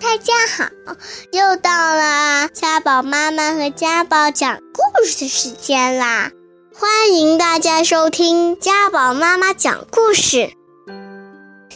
[0.00, 0.68] 大家好，
[1.32, 6.30] 又到了家宝妈妈和家宝讲故事的时间啦！
[6.74, 10.52] 欢迎大家收听家宝妈妈讲故事。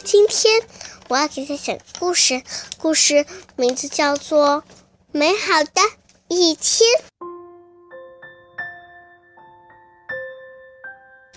[0.03, 0.61] 今天
[1.07, 2.43] 我要给大家讲故事，
[2.77, 4.57] 故事名字叫做
[5.11, 5.81] 《美好的
[6.27, 6.89] 一天》。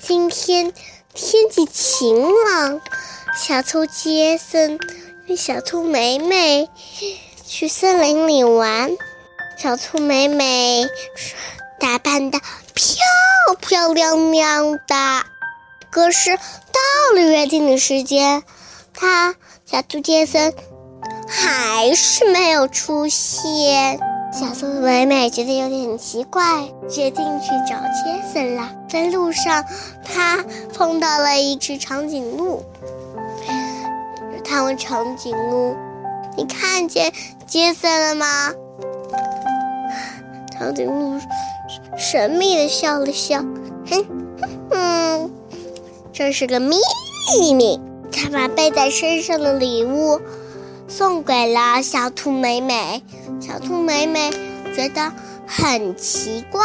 [0.02, 0.74] 今天
[1.14, 2.82] 天气晴朗，
[3.34, 4.78] 小兔杰森。
[5.26, 6.68] 与小兔美美
[7.46, 8.90] 去森林里玩，
[9.56, 10.86] 小兔美美
[11.80, 12.38] 打扮的
[12.74, 12.96] 漂
[13.58, 15.24] 漂亮亮的。
[15.90, 18.42] 可是到了约定的时间，
[18.92, 20.52] 他小兔杰森
[21.26, 23.98] 还是没有出现。
[24.30, 28.70] 小兔美美觉得有点奇怪，决定去找杰森了。
[28.90, 29.64] 在路上，
[30.04, 30.44] 他
[30.74, 32.62] 碰到了一只长颈鹿。
[34.44, 35.74] 他问长颈鹿
[36.36, 37.12] ：“你看见
[37.46, 38.52] 杰森了吗？”
[40.52, 41.18] 长颈鹿
[41.96, 43.40] 神秘的笑了笑
[43.90, 44.04] ：“哼
[44.40, 45.30] 哼哼，
[46.12, 46.76] 这是个秘
[47.54, 47.80] 密。”
[48.12, 50.20] 他把背在身上的礼物
[50.86, 53.02] 送给了小兔美美。
[53.40, 54.30] 小兔美美
[54.76, 55.12] 觉得
[55.46, 56.60] 很奇怪，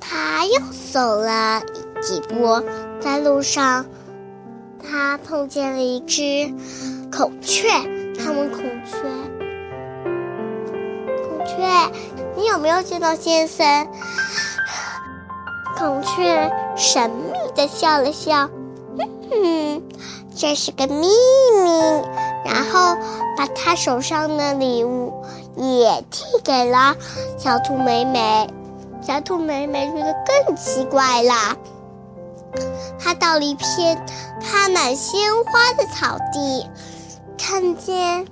[0.00, 0.60] 他又
[0.92, 1.62] 走了
[2.00, 2.62] 几步，
[3.00, 3.84] 在路上。
[4.90, 6.52] 他碰见了一只
[7.10, 7.68] 孔雀，
[8.18, 8.96] 他问孔雀
[11.26, 11.56] ：“孔雀，
[12.36, 13.88] 你有没有见到先生？”
[15.76, 18.48] 孔雀神秘的笑了笑
[19.32, 19.82] ：“嗯，
[20.36, 21.70] 这是个秘密。”
[22.44, 22.96] 然后
[23.36, 25.24] 把他手上的礼物
[25.56, 26.94] 也递给了
[27.38, 28.48] 小兔美美。
[29.02, 31.56] 小兔美美觉得更奇怪了。
[32.98, 34.04] 他到了一片
[34.40, 36.66] 开满鲜花的草地，
[37.38, 38.26] 看见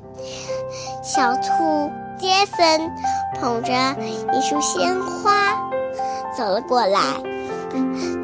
[1.03, 2.91] 小兔杰森
[3.41, 3.73] 捧着
[4.33, 5.57] 一束鲜花
[6.37, 7.01] 走了过来。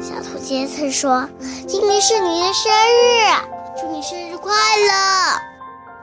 [0.01, 1.27] 小兔杰森说
[1.67, 5.39] ：“今天是你的生日，祝你生日快乐！”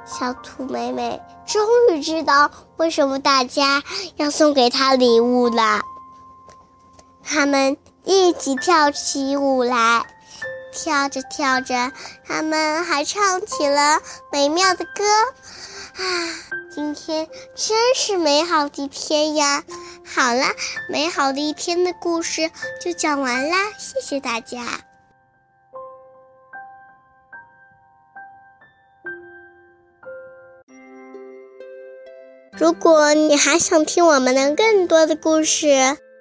[0.07, 3.83] 小兔美美终于知道为什么大家
[4.17, 5.81] 要送给她礼物了。
[7.25, 10.07] 他们一起跳起舞来。
[10.73, 11.91] 跳着跳着，
[12.27, 14.01] 他们还唱起了
[14.31, 15.05] 美妙的歌。
[15.95, 16.05] 啊，
[16.71, 19.65] 今天真是美好的一天呀！
[20.05, 20.45] 好了，
[20.91, 22.51] 美好的一天的故事
[22.85, 24.63] 就讲完啦，谢谢大家。
[32.53, 35.97] 如果你还想听我们的更多的故事，